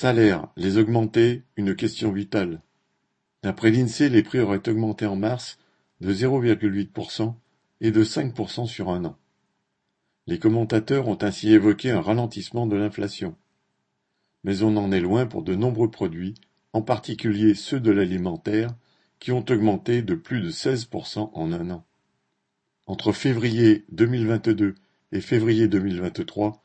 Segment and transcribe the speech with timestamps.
[0.00, 2.62] Salaires, les augmenter, une question vitale.
[3.42, 5.58] D'après l'Insee, les prix auraient augmenté en mars
[6.00, 7.34] de 0,8%
[7.82, 9.18] et de 5% sur un an.
[10.26, 13.36] Les commentateurs ont ainsi évoqué un ralentissement de l'inflation.
[14.42, 16.32] Mais on en est loin pour de nombreux produits,
[16.72, 18.70] en particulier ceux de l'alimentaire,
[19.18, 21.84] qui ont augmenté de plus de 16% en un an.
[22.86, 24.76] Entre février 2022
[25.12, 26.64] et février 2023,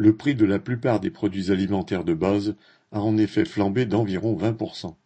[0.00, 2.56] le prix de la plupart des produits alimentaires de base
[2.90, 4.96] a en effet flambé d'environ 20%.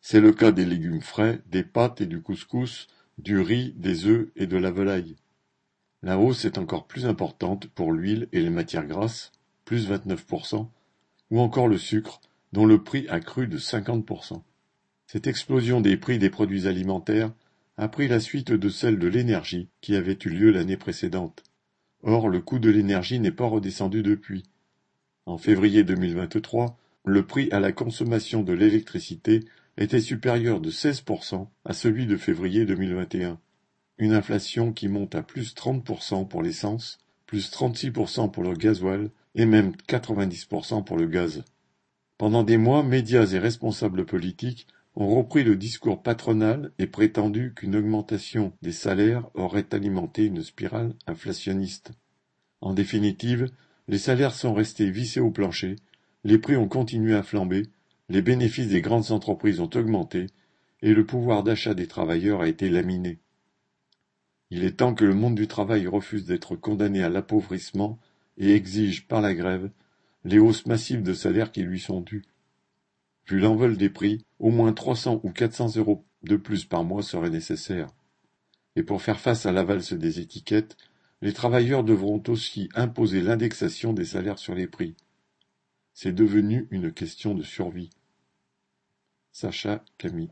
[0.00, 2.86] C'est le cas des légumes frais, des pâtes et du couscous,
[3.18, 5.16] du riz, des œufs et de la volaille.
[6.02, 9.32] La hausse est encore plus importante pour l'huile et les matières grasses,
[9.66, 10.66] plus 29%,
[11.30, 12.22] ou encore le sucre,
[12.54, 14.40] dont le prix a cru de 50%.
[15.08, 17.34] Cette explosion des prix des produits alimentaires
[17.76, 21.44] a pris la suite de celle de l'énergie qui avait eu lieu l'année précédente.
[22.02, 24.42] Or, le coût de l'énergie n'est pas redescendu depuis.
[25.26, 29.44] En février 2023, le prix à la consommation de l'électricité
[29.76, 33.38] était supérieur de 16% à celui de février 2021.
[33.98, 39.46] Une inflation qui monte à plus 30% pour l'essence, plus 36% pour le gasoil et
[39.46, 41.44] même 90% pour le gaz.
[42.18, 47.76] Pendant des mois, médias et responsables politiques ont repris le discours patronal et prétendu qu'une
[47.76, 51.92] augmentation des salaires aurait alimenté une spirale inflationniste.
[52.60, 53.50] En définitive,
[53.88, 55.76] les salaires sont restés vissés au plancher,
[56.24, 57.66] les prix ont continué à flamber,
[58.08, 60.26] les bénéfices des grandes entreprises ont augmenté
[60.82, 63.18] et le pouvoir d'achat des travailleurs a été laminé.
[64.50, 67.98] Il est temps que le monde du travail refuse d'être condamné à l'appauvrissement
[68.36, 69.70] et exige, par la grève,
[70.24, 72.22] les hausses massives de salaires qui lui sont dues.
[73.26, 77.30] Vu l'envol des prix, au moins 300 ou 400 euros de plus par mois seraient
[77.30, 77.88] nécessaires.
[78.76, 80.76] Et pour faire face à la valse des étiquettes,
[81.20, 84.96] les travailleurs devront aussi imposer l'indexation des salaires sur les prix.
[85.94, 87.90] C'est devenu une question de survie.
[89.30, 90.30] Sacha Camille